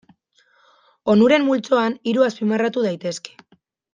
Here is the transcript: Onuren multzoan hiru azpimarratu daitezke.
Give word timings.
Onuren 1.15 1.45
multzoan 1.49 1.97
hiru 2.11 2.25
azpimarratu 2.31 2.87
daitezke. 2.87 3.37